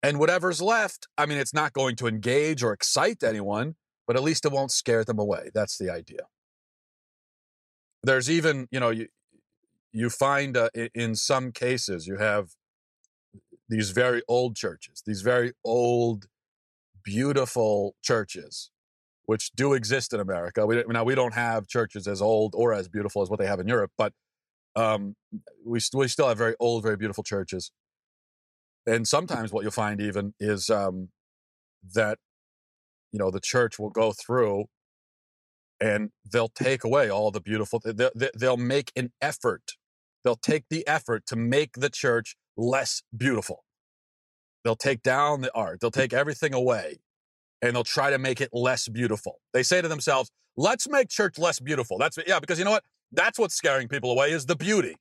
And 0.03 0.19
whatever's 0.19 0.61
left, 0.61 1.09
I 1.17 1.27
mean, 1.27 1.39
it's 1.39 1.55
not 1.55 1.73
going 1.73 1.97
to 1.97 2.07
engage 2.07 2.63
or 2.63 2.73
excite 2.73 3.23
anyone, 3.23 3.77
but 4.07 4.17
at 4.17 4.23
least 4.23 4.45
it 4.45 4.53
won't 4.53 4.71
scare 4.71 5.05
them 5.05 5.19
away. 5.19 5.51
That's 5.55 5.79
the 5.79 5.91
idea. 5.91 6.27
There's 8.03 8.31
even, 8.31 8.69
you 8.71 8.81
know, 8.81 8.91
you 8.91 9.09
you 9.93 10.11
find 10.11 10.57
uh, 10.57 10.71
in 10.95 11.15
some 11.15 11.53
cases 11.53 12.07
you 12.07 12.17
have 12.17 12.51
these 13.69 13.91
very 13.91 14.23
old 14.29 14.57
churches, 14.57 15.03
these 15.07 15.23
very 15.23 15.53
old, 15.65 16.27
beautiful 17.03 17.95
churches 18.03 18.71
which 19.27 19.53
do 19.53 19.73
exist 19.73 20.13
in 20.13 20.21
America. 20.21 20.67
We, 20.67 20.85
now 20.89 21.05
we 21.05 21.15
don't 21.15 21.35
have 21.35 21.67
churches 21.67 22.07
as 22.07 22.21
old 22.21 22.55
or 22.55 22.75
as 22.75 22.89
beautiful 22.89 23.23
as 23.23 23.31
what 23.31 23.39
they 23.39 23.47
have 23.47 23.61
in 23.61 23.69
Europe, 23.69 23.93
but 23.97 24.13
um, 24.77 25.15
we 25.65 25.81
we 25.95 26.09
still 26.09 26.29
have 26.29 26.39
very 26.39 26.55
old, 26.61 26.83
very 26.83 26.97
beautiful 26.97 27.25
churches. 27.25 27.71
And 28.87 29.09
sometimes 29.09 29.53
what 29.53 29.63
you'll 29.63 29.71
find 29.71 30.01
even 30.01 30.35
is 30.41 30.69
um, 30.69 31.09
that 31.95 32.19
you 33.13 33.19
know 33.19 33.31
the 33.31 33.41
church 33.41 33.79
will 33.79 33.91
go 33.91 34.13
through 34.13 34.65
and 35.81 36.11
they'll 36.31 36.49
take 36.49 36.85
away 36.85 37.09
all 37.09 37.31
the 37.31 37.41
beautiful. 37.41 37.81
They'll, 37.85 38.11
they'll 38.37 38.57
make 38.57 38.93
an 38.97 39.13
effort. 39.21 39.73
They'll 40.23 40.37
take 40.37 40.65
the 40.71 40.87
effort 40.87 41.27
to 41.27 41.37
make 41.37 41.75
the 41.75 41.91
church 41.91 42.37
less 42.57 43.03
beautiful. 43.15 43.65
They'll 44.65 44.77
take 44.77 45.03
down 45.03 45.43
the 45.43 45.55
art. 45.55 45.81
They'll 45.81 45.91
take 45.91 46.15
everything 46.15 46.55
away 46.55 47.01
and 47.65 47.75
they'll 47.75 47.85
try 47.85 48.11
to 48.11 48.19
make 48.19 48.41
it 48.41 48.51
less 48.53 48.89
beautiful. 48.89 49.41
They 49.53 49.63
say 49.63 49.81
to 49.81 49.89
themselves, 49.89 50.31
let's 50.57 50.89
make 50.89 51.09
church 51.09 51.39
less 51.39 51.61
beautiful. 51.61 51.99
That's 51.99 52.19
yeah, 52.27 52.39
because 52.39 52.59
you 52.59 52.65
know 52.65 52.73
what? 52.73 52.85
That's 53.13 53.39
what's 53.39 53.55
scaring 53.55 53.89
people 53.89 54.11
away 54.11 54.33
is 54.33 54.47
the 54.47 54.57
beauty. 54.57 54.97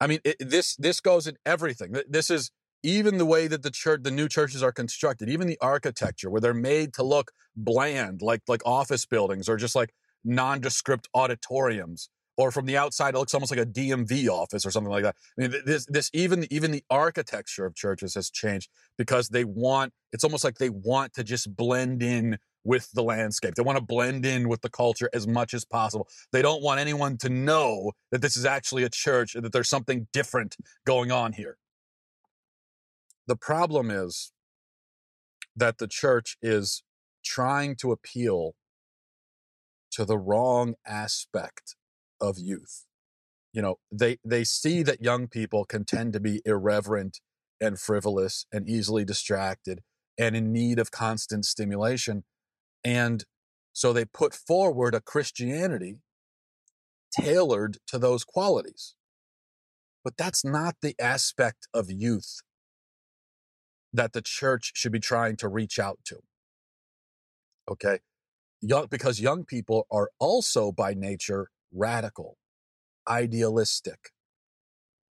I 0.00 0.06
mean, 0.06 0.20
it, 0.24 0.36
this 0.38 0.76
this 0.76 1.00
goes 1.00 1.26
in 1.26 1.36
everything. 1.46 1.94
This 2.08 2.30
is 2.30 2.50
even 2.82 3.16
the 3.16 3.24
way 3.24 3.46
that 3.46 3.62
the 3.62 3.70
church, 3.70 4.02
the 4.02 4.10
new 4.10 4.28
churches 4.28 4.62
are 4.62 4.72
constructed, 4.72 5.28
even 5.28 5.46
the 5.46 5.58
architecture, 5.60 6.28
where 6.28 6.40
they're 6.40 6.52
made 6.52 6.92
to 6.94 7.02
look 7.02 7.32
bland, 7.56 8.20
like 8.20 8.42
like 8.46 8.60
office 8.66 9.06
buildings 9.06 9.48
or 9.48 9.56
just 9.56 9.74
like 9.74 9.94
nondescript 10.24 11.08
auditoriums 11.14 12.08
or 12.36 12.50
from 12.50 12.66
the 12.66 12.76
outside 12.76 13.14
it 13.14 13.18
looks 13.18 13.34
almost 13.34 13.50
like 13.50 13.60
a 13.60 13.66
DMV 13.66 14.28
office 14.28 14.66
or 14.66 14.70
something 14.70 14.90
like 14.90 15.04
that. 15.04 15.16
I 15.38 15.42
mean, 15.42 15.54
this 15.64 15.86
this 15.86 16.10
even 16.12 16.46
even 16.50 16.70
the 16.70 16.84
architecture 16.90 17.64
of 17.64 17.74
churches 17.74 18.14
has 18.14 18.30
changed 18.30 18.68
because 18.98 19.28
they 19.28 19.44
want 19.44 19.92
it's 20.12 20.24
almost 20.24 20.44
like 20.44 20.58
they 20.58 20.70
want 20.70 21.14
to 21.14 21.24
just 21.24 21.54
blend 21.56 22.02
in 22.02 22.38
with 22.64 22.90
the 22.92 23.02
landscape. 23.02 23.54
They 23.54 23.62
want 23.62 23.78
to 23.78 23.84
blend 23.84 24.24
in 24.24 24.48
with 24.48 24.62
the 24.62 24.70
culture 24.70 25.10
as 25.12 25.26
much 25.26 25.52
as 25.54 25.64
possible. 25.64 26.08
They 26.32 26.42
don't 26.42 26.62
want 26.62 26.80
anyone 26.80 27.18
to 27.18 27.28
know 27.28 27.92
that 28.10 28.22
this 28.22 28.36
is 28.36 28.46
actually 28.46 28.84
a 28.84 28.88
church 28.88 29.34
and 29.34 29.44
that 29.44 29.52
there's 29.52 29.68
something 29.68 30.08
different 30.12 30.56
going 30.86 31.12
on 31.12 31.34
here. 31.34 31.58
The 33.26 33.36
problem 33.36 33.90
is 33.90 34.32
that 35.56 35.78
the 35.78 35.86
church 35.86 36.36
is 36.42 36.82
trying 37.24 37.76
to 37.76 37.92
appeal 37.92 38.54
to 39.92 40.04
the 40.04 40.18
wrong 40.18 40.74
aspect 40.86 41.76
of 42.24 42.38
youth. 42.38 42.86
You 43.52 43.62
know, 43.62 43.76
they 43.92 44.18
they 44.24 44.44
see 44.44 44.82
that 44.82 45.02
young 45.02 45.28
people 45.28 45.64
can 45.64 45.84
tend 45.84 46.12
to 46.14 46.20
be 46.20 46.42
irreverent 46.44 47.20
and 47.60 47.78
frivolous 47.78 48.46
and 48.52 48.68
easily 48.68 49.04
distracted 49.04 49.80
and 50.18 50.34
in 50.34 50.52
need 50.52 50.78
of 50.78 50.90
constant 50.90 51.44
stimulation. 51.44 52.24
And 52.84 53.24
so 53.72 53.92
they 53.92 54.04
put 54.04 54.34
forward 54.34 54.94
a 54.94 55.00
Christianity 55.00 55.98
tailored 57.12 57.78
to 57.88 57.98
those 57.98 58.24
qualities. 58.24 58.94
But 60.02 60.16
that's 60.16 60.44
not 60.44 60.76
the 60.82 60.94
aspect 61.00 61.68
of 61.72 61.90
youth 61.90 62.40
that 63.92 64.12
the 64.12 64.22
church 64.22 64.72
should 64.74 64.92
be 64.92 65.00
trying 65.00 65.36
to 65.36 65.48
reach 65.48 65.78
out 65.78 66.00
to. 66.06 66.18
Okay? 67.70 68.00
Young, 68.60 68.86
because 68.90 69.20
young 69.20 69.44
people 69.44 69.86
are 69.90 70.10
also 70.18 70.72
by 70.72 70.94
nature 70.94 71.48
radical, 71.74 72.36
idealistic, 73.08 74.10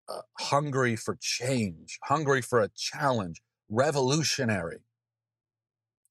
uh, 0.09 0.23
hungry 0.39 0.97
for 0.97 1.17
change, 1.21 1.99
hungry 2.05 2.43
for 2.43 2.61
a 2.61 2.69
challenge, 2.77 3.41
revolutionary. 3.69 4.79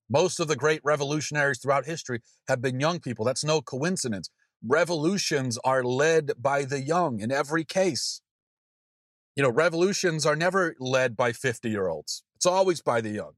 Most 0.10 0.40
of 0.40 0.48
the 0.48 0.56
great 0.56 0.82
revolutionaries 0.84 1.60
throughout 1.60 1.86
history 1.86 2.22
have 2.48 2.62
been 2.62 2.80
young 2.80 3.00
people. 3.00 3.26
That's 3.26 3.44
no 3.44 3.62
coincidence. 3.62 4.30
Revolutions 4.66 5.58
are 5.64 5.84
led 5.84 6.32
by 6.38 6.66
the 6.66 6.82
young 6.82 7.20
in 7.20 7.32
every 7.32 7.64
case. 7.64 8.22
You 9.36 9.44
know, 9.44 9.52
revolutions 9.52 10.26
are 10.26 10.36
never 10.36 10.76
led 10.80 11.16
by 11.16 11.32
50 11.32 11.70
year 11.70 11.88
olds, 11.88 12.24
it's 12.36 12.46
always 12.46 12.82
by 12.82 13.02
the 13.02 13.12
young. 13.12 13.34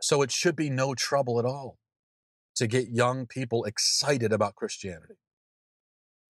So 0.00 0.22
it 0.22 0.30
should 0.30 0.54
be 0.54 0.70
no 0.70 0.94
trouble 0.94 1.38
at 1.40 1.44
all 1.44 1.78
to 2.54 2.66
get 2.66 2.88
young 2.88 3.26
people 3.26 3.64
excited 3.64 4.32
about 4.32 4.54
Christianity. 4.54 5.14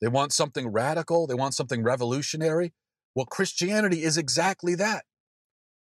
They 0.00 0.08
want 0.08 0.32
something 0.32 0.68
radical, 0.68 1.26
they 1.26 1.34
want 1.34 1.54
something 1.54 1.82
revolutionary. 1.82 2.72
Well, 3.14 3.26
Christianity 3.26 4.02
is 4.04 4.16
exactly 4.16 4.74
that. 4.76 5.04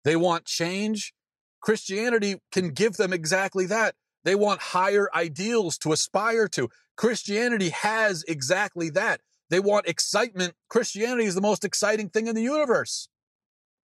They 0.04 0.16
want 0.16 0.46
change. 0.46 1.12
Christianity 1.60 2.36
can 2.52 2.70
give 2.70 2.94
them 2.94 3.12
exactly 3.12 3.66
that. 3.66 3.94
They 4.24 4.34
want 4.34 4.60
higher 4.60 5.08
ideals 5.14 5.78
to 5.78 5.92
aspire 5.92 6.48
to. 6.48 6.68
Christianity 6.96 7.70
has 7.70 8.24
exactly 8.26 8.88
that. 8.90 9.20
They 9.50 9.60
want 9.60 9.86
excitement. 9.86 10.54
Christianity 10.68 11.24
is 11.24 11.34
the 11.34 11.40
most 11.40 11.64
exciting 11.64 12.08
thing 12.08 12.26
in 12.26 12.34
the 12.34 12.42
universe. 12.42 13.08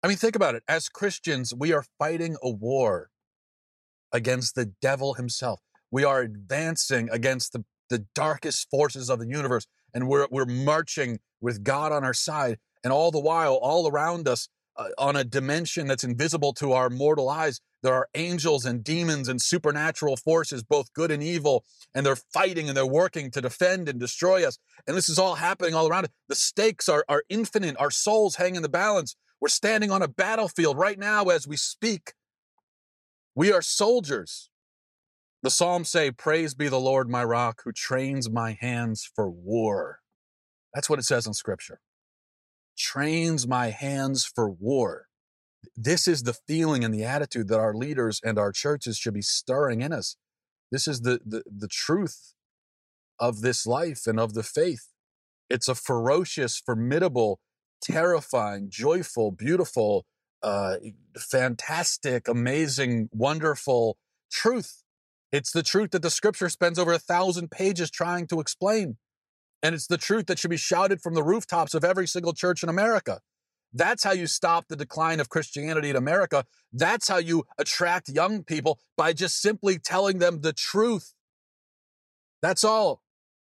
I 0.02 0.08
mean, 0.08 0.16
think 0.16 0.34
about 0.34 0.54
it. 0.54 0.64
As 0.66 0.88
Christians, 0.88 1.54
we 1.54 1.72
are 1.72 1.84
fighting 1.98 2.36
a 2.42 2.50
war 2.50 3.10
against 4.12 4.54
the 4.54 4.72
devil 4.80 5.14
himself. 5.14 5.60
We 5.90 6.04
are 6.04 6.20
advancing 6.20 7.08
against 7.10 7.52
the, 7.52 7.64
the 7.88 8.06
darkest 8.14 8.68
forces 8.70 9.08
of 9.08 9.20
the 9.20 9.28
universe, 9.28 9.66
and 9.94 10.08
we're, 10.08 10.26
we're 10.30 10.46
marching 10.46 11.20
with 11.40 11.62
God 11.62 11.92
on 11.92 12.04
our 12.04 12.14
side. 12.14 12.58
And 12.84 12.92
all 12.92 13.10
the 13.10 13.20
while, 13.20 13.54
all 13.54 13.88
around 13.88 14.26
us, 14.26 14.48
uh, 14.76 14.88
on 14.96 15.16
a 15.16 15.24
dimension 15.24 15.86
that's 15.86 16.04
invisible 16.04 16.54
to 16.54 16.72
our 16.72 16.88
mortal 16.88 17.28
eyes, 17.28 17.60
there 17.82 17.94
are 17.94 18.08
angels 18.14 18.64
and 18.64 18.82
demons 18.82 19.28
and 19.28 19.40
supernatural 19.40 20.16
forces, 20.16 20.62
both 20.62 20.92
good 20.94 21.10
and 21.10 21.22
evil, 21.22 21.64
and 21.94 22.06
they're 22.06 22.16
fighting 22.16 22.68
and 22.68 22.76
they're 22.76 22.86
working 22.86 23.30
to 23.32 23.40
defend 23.40 23.88
and 23.88 24.00
destroy 24.00 24.46
us. 24.46 24.58
And 24.86 24.96
this 24.96 25.08
is 25.08 25.18
all 25.18 25.34
happening 25.34 25.74
all 25.74 25.88
around. 25.88 26.08
The 26.28 26.34
stakes 26.34 26.88
are, 26.88 27.04
are 27.08 27.24
infinite. 27.28 27.76
Our 27.78 27.90
souls 27.90 28.36
hang 28.36 28.54
in 28.54 28.62
the 28.62 28.68
balance. 28.68 29.16
We're 29.40 29.48
standing 29.48 29.90
on 29.90 30.02
a 30.02 30.08
battlefield 30.08 30.78
right 30.78 30.98
now 30.98 31.24
as 31.24 31.46
we 31.48 31.56
speak. 31.56 32.14
We 33.34 33.52
are 33.52 33.62
soldiers. 33.62 34.48
The 35.42 35.50
Psalms 35.50 35.88
say, 35.88 36.12
Praise 36.12 36.54
be 36.54 36.68
the 36.68 36.78
Lord, 36.78 37.10
my 37.10 37.24
rock, 37.24 37.62
who 37.64 37.72
trains 37.72 38.30
my 38.30 38.56
hands 38.60 39.08
for 39.14 39.28
war. 39.28 39.98
That's 40.72 40.88
what 40.88 41.00
it 41.00 41.04
says 41.04 41.26
in 41.26 41.34
Scripture. 41.34 41.80
Trains 42.78 43.46
my 43.46 43.70
hands 43.70 44.24
for 44.24 44.48
war. 44.48 45.06
This 45.76 46.06
is 46.06 46.22
the 46.22 46.36
feeling 46.46 46.84
and 46.84 46.94
the 46.94 47.04
attitude 47.04 47.48
that 47.48 47.58
our 47.58 47.74
leaders 47.74 48.20
and 48.22 48.38
our 48.38 48.52
churches 48.52 48.96
should 48.96 49.14
be 49.14 49.22
stirring 49.22 49.80
in 49.80 49.92
us. 49.92 50.16
This 50.70 50.86
is 50.86 51.02
the, 51.02 51.20
the, 51.24 51.42
the 51.46 51.68
truth 51.68 52.34
of 53.18 53.40
this 53.40 53.66
life 53.66 54.06
and 54.06 54.18
of 54.18 54.34
the 54.34 54.42
faith. 54.42 54.88
It's 55.50 55.68
a 55.68 55.74
ferocious, 55.74 56.58
formidable, 56.58 57.40
terrifying, 57.82 58.68
joyful, 58.70 59.32
beautiful, 59.32 60.06
uh, 60.42 60.76
fantastic, 61.18 62.26
amazing, 62.28 63.08
wonderful 63.12 63.98
truth. 64.30 64.81
It's 65.32 65.50
the 65.50 65.62
truth 65.62 65.90
that 65.92 66.02
the 66.02 66.10
scripture 66.10 66.48
spends 66.48 66.78
over 66.78 66.92
a 66.92 66.98
thousand 66.98 67.50
pages 67.50 67.90
trying 67.90 68.26
to 68.28 68.40
explain. 68.40 68.98
And 69.62 69.74
it's 69.74 69.86
the 69.86 69.96
truth 69.96 70.26
that 70.26 70.38
should 70.38 70.50
be 70.50 70.56
shouted 70.56 71.00
from 71.00 71.14
the 71.14 71.22
rooftops 71.22 71.74
of 71.74 71.84
every 71.84 72.06
single 72.06 72.34
church 72.34 72.62
in 72.62 72.68
America. 72.68 73.20
That's 73.72 74.04
how 74.04 74.12
you 74.12 74.26
stop 74.26 74.68
the 74.68 74.76
decline 74.76 75.18
of 75.18 75.30
Christianity 75.30 75.88
in 75.88 75.96
America. 75.96 76.44
That's 76.72 77.08
how 77.08 77.16
you 77.16 77.44
attract 77.58 78.10
young 78.10 78.44
people 78.44 78.78
by 78.96 79.14
just 79.14 79.40
simply 79.40 79.78
telling 79.78 80.18
them 80.18 80.42
the 80.42 80.52
truth. 80.52 81.14
That's 82.42 82.64
all. 82.64 83.02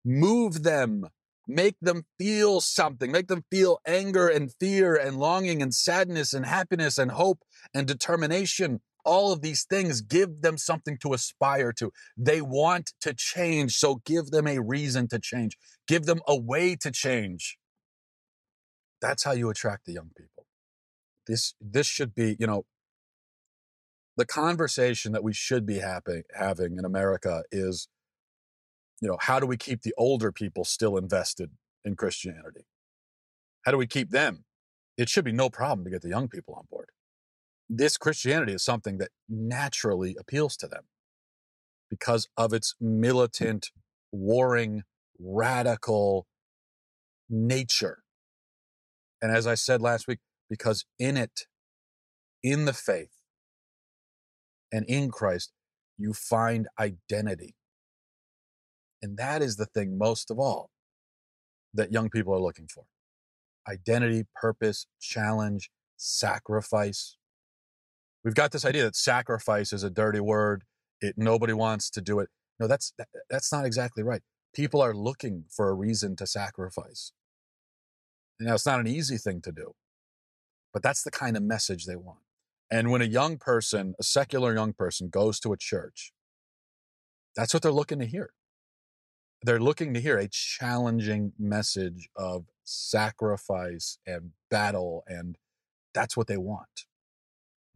Move 0.05 0.63
them 0.63 1.07
make 1.47 1.77
them 1.81 2.05
feel 2.19 2.61
something, 2.61 3.11
make 3.13 3.29
them 3.29 3.45
feel 3.51 3.79
anger 3.87 4.29
and 4.29 4.53
fear 4.59 4.95
and 4.97 5.17
longing 5.17 5.63
and 5.63 5.75
sadness 5.75 6.33
and 6.33 6.47
happiness 6.47 6.99
and 6.99 7.13
hope 7.13 7.43
and 7.75 7.87
determination. 7.87 8.81
All 9.07 9.33
of 9.33 9.41
these 9.41 9.65
things 9.65 10.03
give 10.03 10.43
them 10.43 10.59
something 10.59 10.99
to 10.99 11.15
aspire 11.15 11.73
to. 11.75 11.93
They 12.17 12.43
want 12.43 12.93
to 13.01 13.15
change, 13.15 13.77
so 13.77 14.03
give 14.05 14.27
them 14.27 14.47
a 14.47 14.61
reason 14.61 15.09
to 15.09 15.19
change. 15.19 15.57
Give 15.87 16.05
them 16.05 16.21
a 16.27 16.37
way 16.37 16.77
to 16.77 16.91
change. 16.91 17.57
That's 19.01 19.25
how 19.25 19.33
you 19.33 19.49
attract 19.49 19.87
the 19.87 19.93
young 19.93 20.11
people. 20.17 20.47
This 21.27 21.55
this 21.61 21.87
should 21.87 22.15
be, 22.15 22.37
you 22.39 22.47
know, 22.47 22.67
the 24.17 24.27
conversation 24.27 25.13
that 25.13 25.25
we 25.25 25.33
should 25.33 25.65
be 25.65 25.79
happy, 25.79 26.23
having 26.35 26.77
in 26.79 26.85
America 26.85 27.45
is 27.53 27.89
you 29.01 29.09
know, 29.09 29.19
how 29.21 29.39
do 29.41 29.47
we 29.47 29.57
keep 29.57 29.83
the 29.83 29.95
older 29.99 30.33
people 30.33 30.65
still 30.65 30.97
invested 30.97 31.51
in 31.85 31.97
Christianity? 31.97 32.67
How 33.65 33.73
do 33.73 33.79
we 33.79 33.87
keep 33.87 34.11
them? 34.11 34.45
It 34.97 35.09
should 35.09 35.25
be 35.25 35.33
no 35.33 35.51
problem 35.51 35.85
to 35.85 35.91
get 35.91 36.03
the 36.03 36.09
young 36.09 36.29
people 36.29 36.55
on 36.55 36.65
board. 36.71 36.89
This 37.69 37.97
Christianity 37.97 38.53
is 38.53 38.65
something 38.65 38.99
that 38.99 39.11
naturally 39.29 40.17
appeals 40.19 40.57
to 40.59 40.69
them 40.69 40.85
because 41.91 42.29
of 42.37 42.53
its 42.53 42.75
mm. 42.83 42.99
militant, 43.01 43.71
warring, 44.13 44.83
radical 45.19 46.27
nature. 47.29 48.03
And 49.21 49.33
as 49.33 49.47
I 49.47 49.55
said 49.55 49.81
last 49.81 50.07
week, 50.07 50.19
because 50.49 50.85
in 50.99 51.17
it, 51.17 51.47
in 52.43 52.65
the 52.65 52.73
faith 52.73 53.11
and 54.73 54.85
in 54.87 55.11
Christ, 55.11 55.53
you 55.99 56.13
find 56.13 56.69
identity. 56.79 57.57
And 59.03 59.17
that 59.17 59.43
is 59.43 59.57
the 59.57 59.67
thing 59.67 59.99
most 59.99 60.31
of 60.31 60.39
all 60.39 60.71
that 61.75 61.93
young 61.93 62.11
people 62.11 62.35
are 62.35 62.41
looking 62.41 62.69
for 62.73 62.85
identity, 63.69 64.25
purpose, 64.35 64.87
challenge, 65.01 65.71
sacrifice. 65.97 67.17
We've 68.27 68.35
got 68.35 68.53
this 68.53 68.67
idea 68.67 68.83
that 68.83 68.97
sacrifice 68.97 69.73
is 69.73 69.85
a 69.85 69.91
dirty 69.91 70.21
word. 70.21 70.65
It 71.01 71.15
nobody 71.17 71.55
wants 71.55 71.91
to 71.91 72.03
do 72.03 72.21
it. 72.21 72.31
No, 72.61 72.67
that's 72.67 72.93
that, 72.99 73.09
that's 73.31 73.53
not 73.53 73.67
exactly 73.67 74.03
right. 74.03 74.23
People 74.53 74.83
are 74.83 74.95
looking 74.95 75.45
for 75.49 75.71
a 75.71 75.75
reason 75.75 76.17
to 76.17 76.27
sacrifice. 76.27 77.13
Now, 78.41 78.55
it's 78.55 78.67
not 78.67 78.81
an 78.81 78.89
easy 78.89 79.19
thing 79.19 79.43
to 79.43 79.53
do, 79.53 79.75
but 80.73 80.83
that's 80.83 81.05
the 81.05 81.13
kind 81.13 81.37
of 81.37 81.45
message 81.45 81.87
they 81.87 81.97
want. 81.97 82.19
And 82.71 82.91
when 82.91 83.03
a 83.03 83.07
young 83.07 83.39
person, 83.39 83.95
a 84.01 84.03
secular 84.03 84.55
young 84.55 84.73
person, 84.73 85.09
goes 85.09 85.41
to 85.41 85.53
a 85.53 85.57
church, 85.57 86.13
that's 87.37 87.55
what 87.55 87.63
they're 87.63 87.73
looking 87.73 88.01
to 88.01 88.07
hear 88.07 88.31
they're 89.43 89.61
looking 89.61 89.95
to 89.95 90.01
hear 90.01 90.19
a 90.19 90.29
challenging 90.29 91.33
message 91.39 92.09
of 92.17 92.47
sacrifice 92.65 93.99
and 94.07 94.33
battle 94.51 95.05
and 95.07 95.37
that's 95.95 96.17
what 96.17 96.27
they 96.27 96.39
want 96.39 96.87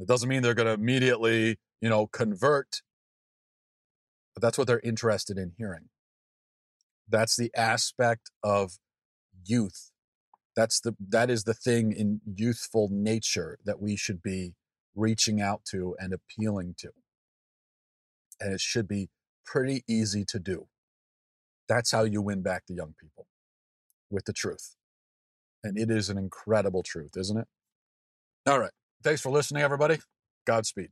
it 0.00 0.08
doesn't 0.08 0.28
mean 0.28 0.42
they're 0.42 0.54
going 0.54 0.66
to 0.66 0.72
immediately 0.72 1.58
you 1.80 1.88
know 1.88 2.06
convert 2.06 2.82
but 4.34 4.42
that's 4.42 4.58
what 4.58 4.66
they're 4.66 4.80
interested 4.80 5.38
in 5.38 5.52
hearing 5.56 5.88
that's 7.08 7.36
the 7.36 7.50
aspect 7.56 8.30
of 8.42 8.78
youth 9.44 9.90
that's 10.56 10.80
the 10.80 10.94
that 11.00 11.30
is 11.30 11.44
the 11.44 11.54
thing 11.54 11.92
in 11.92 12.20
youthful 12.24 12.88
nature 12.90 13.58
that 13.64 13.80
we 13.80 13.96
should 13.96 14.22
be 14.22 14.54
reaching 14.94 15.40
out 15.40 15.64
to 15.64 15.94
and 15.98 16.12
appealing 16.12 16.74
to 16.76 16.90
and 18.40 18.52
it 18.52 18.60
should 18.60 18.88
be 18.88 19.08
pretty 19.44 19.82
easy 19.88 20.24
to 20.24 20.38
do 20.38 20.66
that's 21.70 21.92
how 21.92 22.02
you 22.02 22.20
win 22.20 22.42
back 22.42 22.64
the 22.66 22.74
young 22.74 22.94
people 23.00 23.28
with 24.10 24.24
the 24.24 24.32
truth. 24.32 24.74
And 25.62 25.78
it 25.78 25.88
is 25.88 26.10
an 26.10 26.18
incredible 26.18 26.82
truth, 26.82 27.12
isn't 27.16 27.36
it? 27.36 27.46
All 28.46 28.58
right. 28.58 28.72
Thanks 29.02 29.20
for 29.20 29.30
listening, 29.30 29.62
everybody. 29.62 29.98
Godspeed. 30.46 30.90